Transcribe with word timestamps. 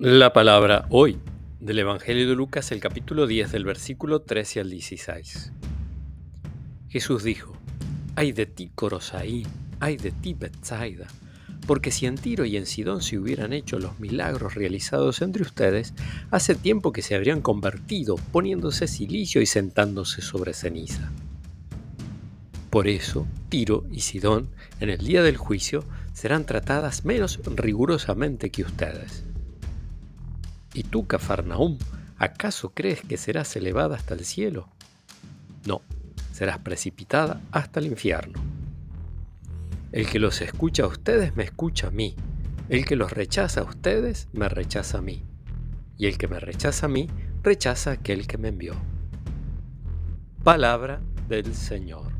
La 0.00 0.32
palabra 0.32 0.86
hoy 0.90 1.18
del 1.60 1.78
Evangelio 1.78 2.28
de 2.28 2.34
Lucas, 2.34 2.72
el 2.72 2.80
capítulo 2.80 3.28
10 3.28 3.52
del 3.52 3.64
versículo 3.64 4.22
13 4.22 4.58
al 4.58 4.70
16. 4.70 5.52
Jesús 6.88 7.22
dijo, 7.22 7.52
Ay 8.16 8.32
de 8.32 8.46
ti, 8.46 8.72
Corosaí, 8.74 9.46
ay 9.78 9.96
de 9.96 10.10
ti, 10.10 10.34
Bethsaida, 10.34 11.06
porque 11.68 11.92
si 11.92 12.06
en 12.06 12.16
Tiro 12.16 12.44
y 12.44 12.56
en 12.56 12.66
Sidón 12.66 13.02
se 13.02 13.20
hubieran 13.20 13.52
hecho 13.52 13.78
los 13.78 14.00
milagros 14.00 14.56
realizados 14.56 15.22
entre 15.22 15.42
ustedes, 15.42 15.94
hace 16.32 16.56
tiempo 16.56 16.90
que 16.90 17.02
se 17.02 17.14
habrían 17.14 17.40
convertido, 17.40 18.16
poniéndose 18.32 18.88
silicio 18.88 19.40
y 19.42 19.46
sentándose 19.46 20.22
sobre 20.22 20.54
ceniza. 20.54 21.12
Por 22.68 22.88
eso, 22.88 23.28
Tiro 23.48 23.84
y 23.92 24.00
Sidón, 24.00 24.48
en 24.80 24.90
el 24.90 24.98
día 24.98 25.22
del 25.22 25.36
juicio, 25.36 25.84
serán 26.12 26.46
tratadas 26.46 27.04
menos 27.04 27.38
rigurosamente 27.54 28.50
que 28.50 28.62
ustedes. 28.62 29.24
¿Y 30.74 30.82
tú, 30.82 31.06
Cafarnaúm, 31.06 31.78
acaso 32.18 32.72
crees 32.74 33.00
que 33.00 33.16
serás 33.16 33.54
elevada 33.56 33.96
hasta 33.96 34.14
el 34.14 34.24
cielo? 34.24 34.68
No, 35.66 35.80
serás 36.32 36.58
precipitada 36.58 37.40
hasta 37.52 37.78
el 37.80 37.86
infierno. 37.86 38.40
El 39.92 40.08
que 40.08 40.18
los 40.18 40.40
escucha 40.40 40.82
a 40.82 40.88
ustedes 40.88 41.36
me 41.36 41.44
escucha 41.44 41.86
a 41.86 41.90
mí. 41.92 42.16
El 42.68 42.84
que 42.84 42.96
los 42.96 43.12
rechaza 43.12 43.60
a 43.60 43.64
ustedes 43.64 44.28
me 44.32 44.48
rechaza 44.48 44.98
a 44.98 45.02
mí. 45.02 45.22
Y 45.96 46.06
el 46.06 46.18
que 46.18 46.26
me 46.26 46.40
rechaza 46.40 46.86
a 46.86 46.88
mí 46.88 47.08
rechaza 47.44 47.90
a 47.90 47.94
aquel 47.94 48.26
que 48.26 48.36
me 48.36 48.48
envió. 48.48 48.74
Palabra 50.42 51.00
del 51.28 51.54
Señor. 51.54 52.13